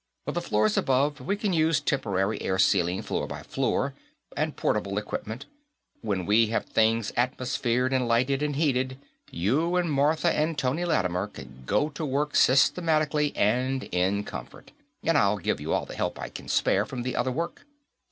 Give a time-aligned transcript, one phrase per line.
[0.25, 3.93] For the floors above, we can use temporary airsealing floor by floor,
[4.35, 5.45] and portable equipment;
[6.01, 8.97] when we have things atmosphered and lighted and heated,
[9.29, 14.71] you and Martha and Tony Lattimer can go to work systematically and in comfort,
[15.03, 17.67] and I'll give you all the help I can spare from the other work.